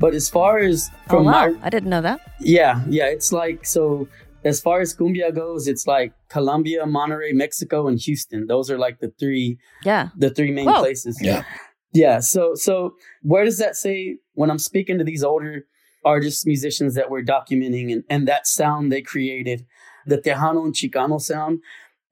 But 0.01 0.15
as 0.15 0.29
far 0.29 0.59
as 0.59 0.91
Oh, 0.93 0.99
from 1.11 1.25
wow. 1.27 1.33
my 1.51 1.67
I 1.67 1.71
didn't 1.71 1.91
know 1.91 2.01
that. 2.01 2.21
yeah, 2.41 2.83
yeah, 2.89 3.07
it's 3.07 3.31
like 3.33 3.65
so. 3.67 4.09
As 4.45 4.61
far 4.61 4.81
as 4.81 4.95
cumbia 4.95 5.35
goes, 5.35 5.69
it's 5.69 5.87
like 5.87 6.13
Colombia, 6.29 6.85
Monterrey, 6.85 7.33
Mexico, 7.33 7.89
and 7.89 7.99
Houston. 8.01 8.47
Those 8.47 8.71
are 8.71 8.79
like 8.79 9.01
the 9.01 9.11
three 9.21 9.59
Yeah. 9.85 10.09
the 10.17 10.31
three 10.31 10.51
main 10.53 10.67
Whoa. 10.67 10.81
places. 10.81 11.19
Yeah. 11.21 11.45
Yeah. 11.93 12.19
So 12.21 12.55
so 12.55 12.95
where 13.23 13.45
does 13.45 13.59
that 13.59 13.75
say 13.77 14.19
when 14.35 14.51
I'm 14.51 14.59
speaking 14.59 14.99
to 14.99 15.05
these 15.05 15.23
older 15.25 15.67
artists, 16.05 16.45
musicians 16.45 16.95
that 16.95 17.09
we're 17.11 17.23
documenting 17.37 17.91
and, 17.93 18.03
and 18.11 18.29
that 18.29 18.47
sound 18.47 18.93
they 18.93 19.01
created, 19.03 19.65
the 20.07 20.19
Tejano 20.19 20.65
and 20.67 20.75
Chicano 20.75 21.19
sound, 21.21 21.61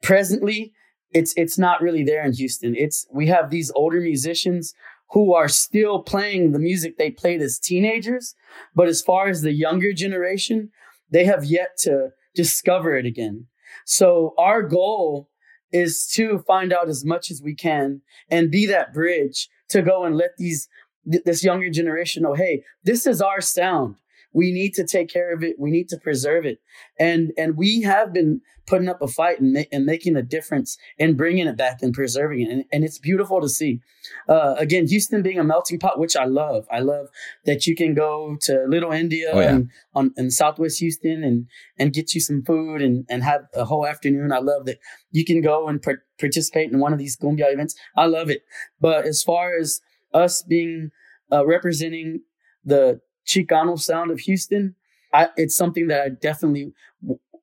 presently 0.02 0.72
it's 1.14 1.35
it's 1.37 1.59
not 1.59 1.81
really 1.81 2.04
there 2.04 2.25
in 2.25 2.33
Houston. 2.33 2.75
It's 2.76 3.07
we 3.12 3.26
have 3.26 3.50
these 3.50 3.71
older 3.75 4.00
musicians 4.00 4.75
who 5.11 5.35
are 5.35 5.49
still 5.49 6.02
playing 6.02 6.52
the 6.52 6.59
music 6.59 6.97
they 6.97 7.11
played 7.11 7.42
as 7.42 7.59
teenagers, 7.59 8.35
but 8.75 8.88
as 8.88 9.02
far 9.02 9.28
as 9.28 9.42
the 9.42 9.52
younger 9.52 9.92
generation, 9.92 10.71
they 11.11 11.25
have 11.25 11.45
yet 11.45 11.76
to 11.81 12.09
discover 12.35 12.97
it 12.97 13.04
again. 13.04 13.47
So 13.85 14.35
our 14.38 14.62
goal 14.62 15.28
is 15.71 16.07
to 16.14 16.38
find 16.40 16.73
out 16.73 16.88
as 16.88 17.04
much 17.04 17.31
as 17.31 17.42
we 17.42 17.54
can 17.54 18.02
and 18.31 18.50
be 18.50 18.66
that 18.66 18.92
bridge 18.92 19.49
to 19.71 19.83
go 19.83 20.04
and 20.04 20.16
let 20.16 20.37
these 20.37 20.69
th- 21.11 21.25
this 21.25 21.42
younger 21.42 21.71
generation 21.71 22.23
know 22.23 22.35
hey 22.35 22.62
this 22.85 23.07
is 23.07 23.23
our 23.23 23.40
sound 23.40 23.97
we 24.32 24.52
need 24.52 24.72
to 24.74 24.84
take 24.86 25.08
care 25.08 25.32
of 25.34 25.42
it. 25.42 25.56
We 25.58 25.70
need 25.70 25.88
to 25.90 25.98
preserve 25.98 26.44
it. 26.46 26.58
And 26.98 27.32
and 27.36 27.56
we 27.56 27.82
have 27.82 28.12
been 28.12 28.40
putting 28.64 28.88
up 28.88 29.02
a 29.02 29.08
fight 29.08 29.40
and, 29.40 29.52
ma- 29.52 29.64
and 29.72 29.84
making 29.84 30.14
a 30.16 30.22
difference 30.22 30.78
and 30.98 31.16
bringing 31.16 31.48
it 31.48 31.56
back 31.56 31.82
and 31.82 31.92
preserving 31.92 32.40
it. 32.42 32.48
And, 32.50 32.64
and 32.72 32.84
it's 32.84 32.98
beautiful 32.98 33.40
to 33.40 33.48
see. 33.48 33.80
Uh, 34.28 34.54
again 34.58 34.86
houston 34.88 35.22
being 35.22 35.38
a 35.38 35.44
melting 35.44 35.78
pot 35.78 35.98
which 35.98 36.16
i 36.16 36.24
love. 36.24 36.66
I 36.72 36.80
love 36.80 37.06
that 37.44 37.66
you 37.66 37.76
can 37.76 37.94
go 37.94 38.36
to 38.42 38.64
little 38.68 38.90
india 38.92 39.30
Oh, 39.32 39.40
yeah. 39.40 39.50
and 39.54 39.70
on 39.94 40.12
in 40.16 40.30
southwest 40.30 40.80
houston 40.80 41.22
and 41.22 41.46
and 41.78 41.92
get 41.92 42.14
you 42.14 42.20
some 42.20 42.42
food 42.42 42.82
and 42.82 43.04
and 43.08 43.22
have 43.22 43.42
a 43.54 43.64
whole 43.64 43.86
afternoon. 43.86 44.32
I 44.32 44.38
love 44.38 44.64
that 44.66 44.78
you 45.10 45.24
can 45.24 45.40
go 45.40 45.68
and 45.68 45.80
par- 45.82 46.02
participate 46.18 46.72
in 46.72 46.78
one 46.80 46.92
of 46.92 46.98
these 46.98 47.16
cumbia 47.16 47.52
events. 47.52 47.74
I 47.96 48.06
love 48.06 48.28
it. 48.30 48.42
But 48.80 49.04
as 49.06 49.22
far 49.22 49.56
as 49.56 49.80
us 50.14 50.42
being 50.42 50.90
uh, 51.32 51.44
representing 51.46 52.22
the 52.64 53.00
Chicano 53.26 53.79
sound 53.79 54.11
of 54.11 54.21
Houston, 54.21 54.75
I, 55.12 55.29
it's 55.37 55.57
something 55.57 55.88
that 55.88 56.02
I 56.02 56.09
definitely 56.11 56.73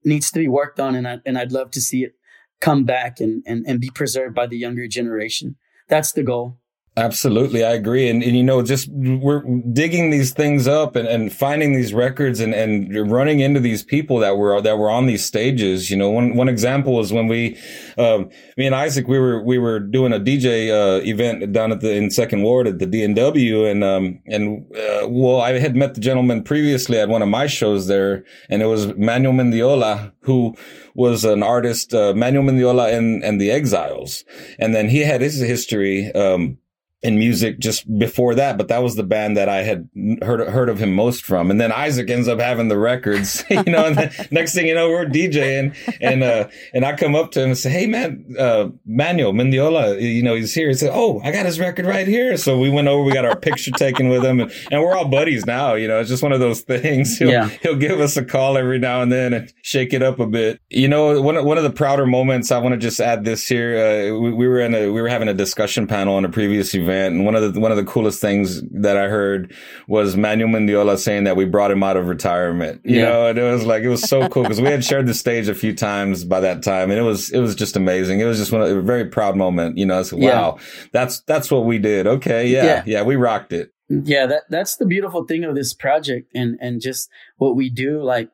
needs 0.03 0.31
to 0.31 0.39
be 0.39 0.47
worked 0.47 0.79
on, 0.79 0.95
and 0.95 1.07
I 1.07 1.19
and 1.25 1.37
I'd 1.37 1.51
love 1.51 1.71
to 1.71 1.81
see 1.81 2.03
it 2.03 2.13
come 2.61 2.83
back 2.83 3.19
and 3.19 3.43
and 3.45 3.65
and 3.67 3.79
be 3.79 3.89
preserved 3.89 4.35
by 4.35 4.47
the 4.47 4.57
younger 4.57 4.87
generation. 4.87 5.55
That's 5.87 6.11
the 6.11 6.23
goal. 6.23 6.58
Absolutely, 6.97 7.63
I 7.63 7.71
agree. 7.71 8.09
And, 8.09 8.21
and 8.21 8.35
you 8.35 8.43
know, 8.43 8.61
just 8.61 8.89
we're 8.91 9.41
digging 9.71 10.09
these 10.09 10.33
things 10.33 10.67
up 10.67 10.97
and, 10.97 11.07
and 11.07 11.31
finding 11.31 11.73
these 11.73 11.93
records 11.93 12.41
and, 12.41 12.53
and 12.53 13.09
running 13.09 13.39
into 13.39 13.61
these 13.61 13.83
people 13.83 14.17
that 14.17 14.37
were 14.37 14.59
that 14.61 14.77
were 14.77 14.89
on 14.89 15.05
these 15.05 15.23
stages. 15.23 15.89
You 15.89 15.95
know, 15.95 16.09
one 16.09 16.35
one 16.35 16.49
example 16.49 16.99
is 16.99 17.13
when 17.13 17.27
we, 17.27 17.57
um, 17.97 18.29
me 18.57 18.65
and 18.65 18.75
Isaac, 18.75 19.07
we 19.07 19.17
were 19.17 19.41
we 19.41 19.57
were 19.57 19.79
doing 19.79 20.11
a 20.11 20.19
DJ 20.19 20.71
uh, 20.71 21.01
event 21.05 21.53
down 21.53 21.71
at 21.71 21.79
the 21.79 21.93
in 21.93 22.11
Second 22.11 22.41
Ward 22.43 22.67
at 22.67 22.79
the 22.79 22.85
DNW, 22.87 23.71
and 23.71 23.83
um 23.83 24.19
and 24.25 24.65
uh, 24.75 25.07
well, 25.07 25.39
I 25.39 25.57
had 25.57 25.77
met 25.77 25.93
the 25.93 26.01
gentleman 26.01 26.43
previously 26.43 26.99
at 26.99 27.07
one 27.07 27.21
of 27.21 27.29
my 27.29 27.47
shows 27.47 27.87
there, 27.87 28.25
and 28.49 28.61
it 28.61 28.65
was 28.65 28.93
Manuel 28.97 29.33
Mendiola 29.33 30.11
who 30.23 30.53
was 30.95 31.23
an 31.23 31.43
artist, 31.43 31.93
uh, 31.93 32.13
Manuel 32.13 32.43
Mendiola 32.43 32.91
and 32.93 33.23
and 33.23 33.39
the 33.39 33.51
Exiles, 33.51 34.25
and 34.57 34.75
then 34.75 34.89
he 34.89 34.99
had 34.99 35.21
his 35.21 35.39
history. 35.39 36.11
Um, 36.13 36.57
in 37.01 37.17
music 37.17 37.59
just 37.59 37.85
before 37.97 38.35
that, 38.35 38.57
but 38.57 38.67
that 38.67 38.83
was 38.83 38.95
the 38.95 39.03
band 39.03 39.37
that 39.37 39.47
I 39.47 39.63
had 39.63 39.87
heard 40.21 40.45
heard 40.49 40.67
of 40.69 40.79
him 40.79 40.93
most 40.93 41.23
from. 41.25 41.49
And 41.49 41.59
then 41.59 41.71
Isaac 41.71 42.09
ends 42.09 42.27
up 42.27 42.39
having 42.39 42.67
the 42.67 42.77
records, 42.77 43.43
you 43.49 43.63
know. 43.63 43.85
And 43.85 43.95
then 43.97 44.11
next 44.31 44.53
thing 44.53 44.67
you 44.67 44.75
know, 44.75 44.89
we're 44.89 45.05
DJing, 45.05 45.75
and 46.01 46.23
uh, 46.23 46.49
and 46.73 46.83
I 46.85 46.95
come 46.97 47.15
up 47.15 47.31
to 47.31 47.41
him 47.41 47.49
and 47.51 47.57
say, 47.57 47.69
"Hey, 47.69 47.87
man, 47.87 48.35
uh, 48.37 48.67
Manuel 48.85 49.31
Mendiola, 49.33 50.01
you 50.01 50.21
know, 50.23 50.35
he's 50.35 50.53
here." 50.53 50.67
He 50.67 50.73
said, 50.73 50.91
"Oh, 50.93 51.21
I 51.23 51.31
got 51.31 51.45
his 51.45 51.59
record 51.59 51.85
right 51.85 52.07
here." 52.07 52.35
So 52.37 52.59
we 52.59 52.69
went 52.69 52.87
over, 52.89 53.03
we 53.03 53.13
got 53.13 53.25
our 53.25 53.39
picture 53.39 53.71
taken 53.71 54.09
with 54.09 54.25
him, 54.25 54.41
and, 54.41 54.51
and 54.71 54.81
we're 54.81 54.95
all 54.95 55.07
buddies 55.07 55.45
now. 55.45 55.75
You 55.75 55.87
know, 55.87 55.99
it's 55.99 56.09
just 56.09 56.21
one 56.23 56.33
of 56.33 56.39
those 56.41 56.61
things. 56.61 57.17
He'll, 57.17 57.29
Yeah. 57.29 57.47
he'll 57.61 57.75
give 57.77 57.99
us 58.01 58.17
a 58.17 58.25
call 58.25 58.57
every 58.57 58.79
now 58.79 59.01
and 59.01 59.11
then 59.11 59.33
and 59.33 59.53
shake 59.61 59.93
it 59.93 60.01
up 60.03 60.19
a 60.19 60.27
bit. 60.27 60.59
You 60.69 60.87
know, 60.89 61.21
one 61.21 61.37
of, 61.37 61.45
one 61.45 61.57
of 61.57 61.63
the 61.63 61.69
prouder 61.71 62.05
moments. 62.05 62.51
I 62.51 62.57
want 62.57 62.73
to 62.73 62.77
just 62.77 62.99
add 62.99 63.23
this 63.23 63.47
here. 63.47 63.77
Uh, 63.77 64.19
we, 64.19 64.33
we 64.33 64.47
were 64.47 64.59
in 64.59 64.73
a 64.75 64.89
we 64.91 65.01
were 65.01 65.07
having 65.07 65.29
a 65.29 65.33
discussion 65.33 65.87
panel 65.87 66.15
on 66.15 66.25
a 66.25 66.29
previous 66.29 66.73
event, 66.75 66.88
and 66.89 67.25
one 67.25 67.35
of 67.35 67.53
the 67.53 67.59
one 67.59 67.71
of 67.71 67.77
the 67.77 67.83
coolest 67.83 68.19
things 68.19 68.61
that 68.71 68.97
I 68.97 69.07
heard 69.07 69.53
was 69.87 70.17
Manuel 70.17 70.49
Mendiola 70.49 70.97
saying 70.97 71.23
that 71.25 71.35
we 71.35 71.45
brought 71.45 71.71
him 71.71 71.83
out 71.83 71.95
of 71.97 72.07
retirement. 72.07 72.81
You 72.83 72.97
Yeah. 72.99 73.03
know, 73.09 73.25
and 73.27 73.39
it 73.39 73.43
was 73.43 73.65
like 73.65 73.83
it 73.83 73.89
was 73.89 74.01
so 74.03 74.27
cool 74.29 74.43
because 74.43 74.59
we 74.61 74.67
had 74.67 74.83
shared 74.83 75.05
the 75.07 75.13
stage 75.13 75.47
a 75.47 75.55
few 75.55 75.73
times 75.75 76.23
by 76.25 76.39
that 76.39 76.63
time, 76.63 76.89
and 76.91 76.99
it 76.99 77.03
was 77.03 77.29
it 77.31 77.39
was 77.39 77.55
just 77.55 77.75
amazing. 77.75 78.19
It 78.19 78.25
was 78.25 78.37
just 78.37 78.51
one 78.51 78.61
of, 78.61 78.69
a 78.75 78.81
very 78.81 79.05
proud 79.05 79.35
moment. 79.35 79.77
You 79.77 79.85
know, 79.85 79.99
it's 79.99 80.11
Yeah. 80.11 80.29
wow, 80.31 80.57
that's 80.91 81.21
that's 81.21 81.49
what 81.51 81.65
we 81.65 81.77
did. 81.77 82.07
Okay, 82.07 82.47
yeah, 82.47 82.63
Yeah. 82.65 82.83
yeah, 82.85 83.01
we 83.03 83.15
rocked 83.15 83.53
it. 83.53 83.71
Yeah, 83.89 84.25
that 84.27 84.43
that's 84.49 84.75
the 84.75 84.85
beautiful 84.85 85.25
thing 85.25 85.43
of 85.43 85.55
this 85.55 85.73
project 85.73 86.29
and 86.35 86.57
and 86.61 86.81
just 86.81 87.09
what 87.37 87.55
we 87.55 87.69
do. 87.69 88.01
Like 88.03 88.29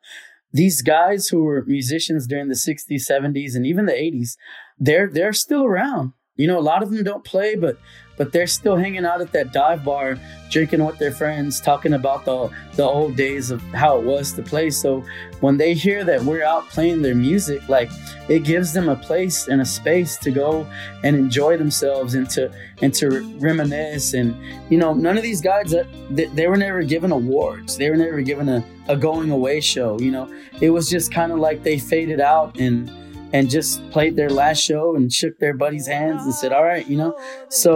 these 0.52 0.82
guys 0.82 1.28
who 1.28 1.44
were 1.44 1.64
musicians 1.66 2.28
during 2.28 2.48
the 2.48 2.56
60s, 2.56 3.06
70s, 3.10 3.56
and 3.56 3.66
even 3.66 3.86
the 3.86 3.94
80s, 3.94 4.38
they're 4.80 5.10
they're 5.10 5.34
still 5.34 5.64
around. 5.64 6.14
You 6.38 6.48
know, 6.48 6.60
a 6.60 6.62
lot 6.62 6.84
of 6.84 6.92
them 6.92 7.04
don't 7.04 7.24
play, 7.24 7.56
but 7.56 7.78
but 8.18 8.32
they're 8.32 8.48
still 8.48 8.76
hanging 8.76 9.06
out 9.06 9.22
at 9.22 9.32
that 9.32 9.52
dive 9.52 9.84
bar, 9.84 10.18
drinking 10.50 10.86
with 10.86 10.98
their 10.98 11.12
friends, 11.12 11.60
talking 11.60 11.94
about 11.94 12.26
the 12.26 12.50
the 12.76 12.84
old 12.84 13.16
days 13.16 13.52
of 13.52 13.62
how 13.74 13.98
it 13.98 14.06
was 14.06 14.34
to 14.34 14.44
play. 14.44 14.70
So 14.70 15.04
when 15.40 15.58
they 15.58 15.74
hear 15.74 16.04
that 16.04 16.22
we're 16.22 16.44
out 16.44 16.70
playing 16.70 17.02
their 17.02 17.16
music, 17.16 17.68
like 17.68 17.90
it 18.30 18.44
gives 18.44 18.74
them 18.74 18.90
a 18.90 18.96
place 18.96 19.48
and 19.48 19.62
a 19.62 19.66
space 19.66 20.18
to 20.18 20.32
go 20.32 20.68
and 21.04 21.16
enjoy 21.16 21.58
themselves 21.58 22.14
and 22.16 22.30
to 22.32 22.52
and 22.82 22.94
to 22.96 23.22
reminisce. 23.40 24.14
And 24.14 24.36
you 24.70 24.78
know 24.78 24.94
none 24.94 25.18
of 25.18 25.24
these 25.24 25.42
guys 25.42 25.74
uh, 25.74 25.84
that 25.84 26.16
they, 26.16 26.26
they 26.26 26.48
were 26.48 26.58
never 26.58 26.84
given 26.84 27.12
awards. 27.12 27.78
They 27.78 27.90
were 27.90 27.98
never 27.98 28.22
given 28.22 28.50
a, 28.50 28.64
a 28.88 28.96
going 28.96 29.32
away 29.32 29.62
show 29.62 29.96
you 30.00 30.12
know? 30.12 30.32
It 30.62 30.70
was 30.70 30.90
just 30.90 31.12
kind 31.12 31.32
of 31.32 31.40
like 31.40 31.64
they 31.64 31.78
faded 31.78 32.20
out 32.20 32.58
and 32.60 32.92
and 33.36 33.50
just 33.58 33.72
played 33.96 34.14
their 34.16 34.30
last 34.42 34.60
show 34.70 34.84
and 34.96 35.12
shook 35.20 35.36
their 35.44 35.56
buddies' 35.64 35.88
hands 35.98 36.22
and 36.28 36.34
said, 36.42 36.52
"All 36.58 36.64
right, 36.74 36.86
you 36.92 36.98
know." 37.02 37.12
So 37.50 37.68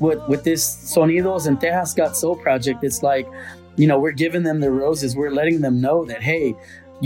with 0.00 0.20
with 0.32 0.42
this 0.50 0.62
Sonidos 0.94 1.46
and 1.48 1.56
Tejas 1.62 1.94
Got 2.00 2.16
Soul 2.16 2.36
project, 2.46 2.78
it's 2.88 3.02
like, 3.10 3.26
you 3.80 3.86
know, 3.90 3.98
we're 4.04 4.18
giving 4.24 4.42
them 4.48 4.58
the 4.60 4.70
roses. 4.84 5.10
We're 5.20 5.34
letting 5.40 5.60
them 5.66 5.76
know 5.86 5.98
that 6.10 6.22
hey, 6.30 6.54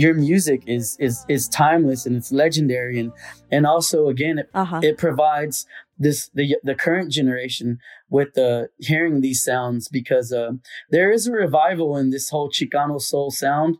your 0.03 0.13
music 0.13 0.59
is 0.77 0.85
is 1.07 1.25
is 1.35 1.47
timeless 1.47 2.05
and 2.05 2.13
it's 2.19 2.31
legendary 2.43 2.95
and 3.03 3.11
and 3.55 3.65
also 3.73 3.97
again 4.13 4.35
it, 4.41 4.47
Uh-huh. 4.53 4.79
it 4.89 4.95
provides 5.05 5.65
this 5.99 6.29
the 6.33 6.55
the 6.63 6.75
current 6.75 7.11
generation 7.11 7.79
with 8.09 8.33
the 8.33 8.69
hearing 8.79 9.21
these 9.21 9.43
sounds 9.43 9.87
because 9.89 10.31
uh, 10.33 10.51
there 10.89 11.11
is 11.11 11.27
a 11.27 11.31
revival 11.31 11.97
in 11.97 12.09
this 12.09 12.29
whole 12.29 12.49
Chicano 12.49 12.99
soul 13.01 13.29
sound. 13.29 13.77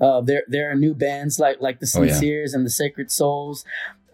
Uh, 0.00 0.20
there 0.20 0.44
there 0.46 0.70
are 0.70 0.76
new 0.76 0.94
bands 0.94 1.38
like 1.38 1.60
like 1.60 1.80
the 1.80 1.90
Oh, 1.96 2.02
yeah. 2.02 2.12
Sinseers 2.12 2.54
and 2.54 2.64
the 2.64 2.70
Sacred 2.70 3.10
Souls 3.10 3.64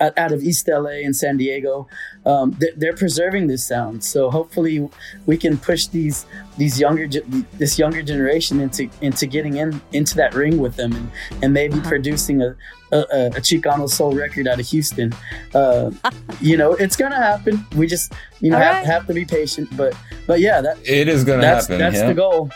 out, 0.00 0.16
out 0.18 0.32
of 0.32 0.42
East 0.42 0.68
LA 0.68 1.00
and 1.04 1.14
San 1.14 1.36
Diego. 1.36 1.86
Um, 2.26 2.56
they're, 2.58 2.72
they're 2.76 2.96
preserving 2.96 3.46
this 3.46 3.66
sound, 3.66 4.04
so 4.04 4.30
hopefully 4.30 4.88
we 5.26 5.36
can 5.36 5.56
push 5.58 5.86
these 5.86 6.26
these 6.56 6.78
younger 6.80 7.06
this 7.54 7.78
younger 7.78 8.02
generation 8.02 8.60
into 8.60 8.90
into 9.00 9.26
getting 9.26 9.56
in 9.56 9.80
into 9.92 10.14
that 10.16 10.34
ring 10.34 10.58
with 10.58 10.76
them 10.76 10.92
and 10.92 11.10
and 11.42 11.52
maybe 11.52 11.74
Uh-huh. 11.74 11.88
producing 11.88 12.42
a 12.42 12.54
a, 12.92 12.98
a 12.98 13.26
a 13.26 13.40
Chicano 13.40 13.88
soul 13.88 14.12
record 14.12 14.48
out 14.48 14.58
of 14.60 14.66
Houston. 14.66 15.12
Uh, 15.54 15.90
you 16.40 16.56
know, 16.56 16.72
it's 16.74 16.96
gonna 16.96 17.16
happen. 17.16 17.64
We 17.76 17.86
just 17.86 18.12
you 18.40 18.50
know 18.50 18.58
have, 18.58 18.76
right. 18.76 18.86
have 18.86 19.06
to 19.06 19.14
be 19.14 19.24
patient. 19.24 19.68
But 19.76 19.94
but 20.26 20.40
yeah, 20.40 20.60
that 20.60 20.78
It 20.84 21.08
is 21.08 21.24
going 21.24 21.40
to 21.40 21.46
that's 21.46 21.66
happen. 21.66 21.78
that's 21.78 21.96
yeah. 21.96 22.06
the 22.08 22.14
goal. 22.14 22.50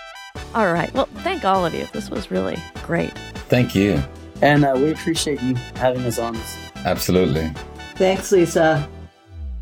All 0.55 0.73
right. 0.73 0.93
Well, 0.95 1.09
thank 1.23 1.45
all 1.45 1.65
of 1.65 1.73
you. 1.75 1.87
This 1.93 2.11
was 2.11 2.31
really 2.31 2.57
great. 2.87 3.13
Thank 3.49 3.75
you. 3.75 4.03
And 4.43 4.65
uh, 4.65 4.73
we 4.77 4.91
appreciate 4.93 5.41
you 5.43 5.55
having 5.77 6.03
us 6.05 6.19
on 6.19 6.35
this. 6.35 6.72
Absolutely. 6.85 7.53
Thanks, 7.97 8.33
Lisa. 8.33 8.89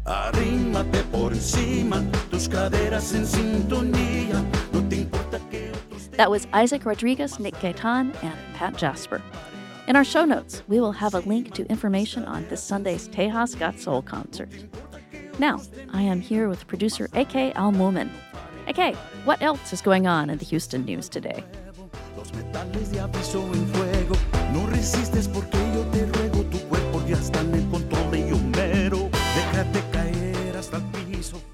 Arrímate 0.06 1.02
por 1.12 1.32
encima, 1.32 2.02
tus 2.30 2.48
caderas 2.48 3.14
en 3.14 3.26
sintonía. 3.26 4.42
No 4.72 4.88
te 4.88 4.96
importa 4.96 5.38
que 5.50 5.70
otros 5.70 6.10
That 6.16 6.30
was 6.30 6.46
Isaac 6.52 6.84
Rodriguez, 6.84 7.38
Nick 7.38 7.54
Gaitan, 7.60 8.14
and 8.22 8.38
Pat 8.54 8.76
Jasper. 8.76 9.20
In 9.86 9.96
our 9.96 10.04
show 10.04 10.24
notes, 10.24 10.62
we 10.68 10.80
will 10.80 10.92
have 10.92 11.14
a 11.14 11.20
link 11.20 11.52
to 11.54 11.66
information 11.66 12.24
on 12.24 12.46
this 12.48 12.62
Sunday's 12.62 13.08
Tejas 13.08 13.58
Got 13.58 13.78
Soul 13.78 14.02
concert. 14.02 14.48
Now, 15.38 15.60
I 15.92 16.02
am 16.02 16.20
here 16.20 16.48
with 16.48 16.66
producer 16.66 17.08
AK 17.12 17.56
Al 17.56 17.72
Mumin. 17.72 18.10
AK, 18.68 18.94
what 19.24 19.42
else 19.42 19.72
is 19.72 19.82
going 19.82 20.06
on 20.06 20.30
in 20.30 20.38
the 20.38 20.44
Houston 20.44 20.84
news 20.84 21.08
today? 21.08 21.44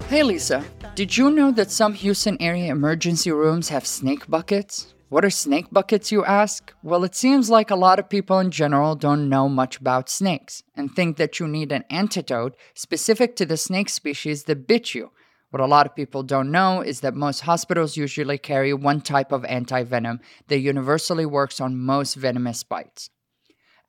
Hey 0.07 0.21
Lisa, 0.21 0.63
did 0.93 1.17
you 1.17 1.31
know 1.31 1.51
that 1.51 1.71
some 1.71 1.93
Houston 1.95 2.37
area 2.39 2.71
emergency 2.71 3.31
rooms 3.31 3.69
have 3.69 3.87
snake 3.87 4.27
buckets? 4.27 4.93
What 5.09 5.25
are 5.25 5.31
snake 5.31 5.65
buckets, 5.71 6.11
you 6.11 6.23
ask? 6.25 6.73
Well, 6.83 7.03
it 7.03 7.15
seems 7.15 7.49
like 7.49 7.71
a 7.71 7.75
lot 7.75 7.97
of 7.97 8.07
people 8.07 8.37
in 8.37 8.51
general 8.51 8.93
don't 8.93 9.29
know 9.29 9.49
much 9.49 9.79
about 9.79 10.09
snakes 10.09 10.61
and 10.75 10.93
think 10.93 11.17
that 11.17 11.39
you 11.39 11.47
need 11.47 11.71
an 11.71 11.85
antidote 11.89 12.55
specific 12.75 13.35
to 13.37 13.45
the 13.45 13.57
snake 13.57 13.89
species 13.89 14.43
that 14.43 14.67
bit 14.67 14.93
you. 14.93 15.09
What 15.49 15.61
a 15.61 15.65
lot 15.65 15.87
of 15.87 15.95
people 15.95 16.21
don't 16.21 16.51
know 16.51 16.81
is 16.81 16.99
that 16.99 17.15
most 17.15 17.41
hospitals 17.41 17.97
usually 17.97 18.37
carry 18.37 18.75
one 18.75 19.01
type 19.01 19.31
of 19.31 19.41
antivenom 19.41 20.19
that 20.49 20.59
universally 20.59 21.25
works 21.25 21.59
on 21.59 21.79
most 21.79 22.13
venomous 22.13 22.63
bites. 22.63 23.09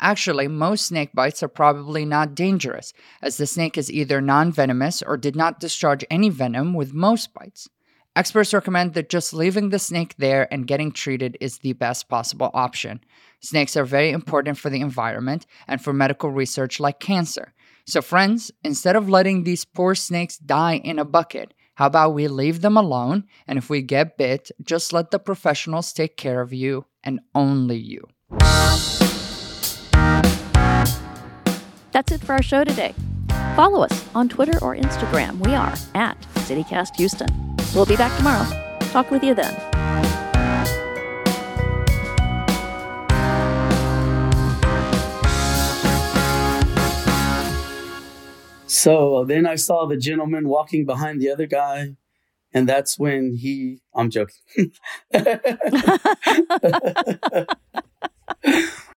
Actually, 0.00 0.46
most 0.46 0.86
snake 0.86 1.10
bites 1.12 1.42
are 1.42 1.48
probably 1.48 2.04
not 2.04 2.34
dangerous, 2.34 2.92
as 3.20 3.36
the 3.36 3.46
snake 3.46 3.76
is 3.76 3.90
either 3.90 4.20
non 4.20 4.52
venomous 4.52 5.02
or 5.02 5.16
did 5.16 5.34
not 5.34 5.58
discharge 5.58 6.04
any 6.10 6.28
venom 6.28 6.72
with 6.74 6.94
most 6.94 7.34
bites. 7.34 7.68
Experts 8.14 8.54
recommend 8.54 8.94
that 8.94 9.08
just 9.08 9.32
leaving 9.32 9.68
the 9.68 9.78
snake 9.78 10.14
there 10.18 10.52
and 10.52 10.66
getting 10.66 10.90
treated 10.90 11.36
is 11.40 11.58
the 11.58 11.72
best 11.74 12.08
possible 12.08 12.50
option. 12.52 13.00
Snakes 13.40 13.76
are 13.76 13.84
very 13.84 14.10
important 14.10 14.58
for 14.58 14.70
the 14.70 14.80
environment 14.80 15.46
and 15.68 15.80
for 15.80 15.92
medical 15.92 16.30
research 16.30 16.80
like 16.80 16.98
cancer. 16.98 17.52
So, 17.86 18.02
friends, 18.02 18.50
instead 18.64 18.96
of 18.96 19.08
letting 19.08 19.44
these 19.44 19.64
poor 19.64 19.94
snakes 19.94 20.36
die 20.36 20.76
in 20.78 20.98
a 20.98 21.04
bucket, 21.04 21.54
how 21.76 21.86
about 21.86 22.14
we 22.14 22.26
leave 22.26 22.60
them 22.60 22.76
alone? 22.76 23.24
And 23.46 23.56
if 23.56 23.70
we 23.70 23.82
get 23.82 24.18
bit, 24.18 24.50
just 24.62 24.92
let 24.92 25.12
the 25.12 25.20
professionals 25.20 25.92
take 25.92 26.16
care 26.16 26.40
of 26.40 26.52
you 26.52 26.86
and 27.04 27.20
only 27.36 27.78
you. 27.78 28.02
That's 31.92 32.12
it 32.12 32.20
for 32.20 32.34
our 32.34 32.42
show 32.42 32.64
today. 32.64 32.94
Follow 33.56 33.82
us 33.82 34.06
on 34.14 34.28
Twitter 34.28 34.58
or 34.62 34.76
Instagram. 34.76 35.44
We 35.44 35.54
are 35.54 35.74
at 35.94 36.20
CityCast 36.34 36.96
Houston. 36.96 37.28
We'll 37.74 37.86
be 37.86 37.96
back 37.96 38.16
tomorrow. 38.16 38.46
Talk 38.90 39.10
with 39.10 39.22
you 39.22 39.34
then. 39.34 39.54
So 48.66 49.24
then 49.24 49.46
I 49.46 49.56
saw 49.56 49.86
the 49.86 49.96
gentleman 49.96 50.48
walking 50.48 50.86
behind 50.86 51.20
the 51.20 51.30
other 51.30 51.46
guy, 51.46 51.96
and 52.52 52.68
that's 52.68 52.98
when 52.98 53.34
he. 53.34 53.80
I'm 53.94 54.10
joking. 54.10 54.72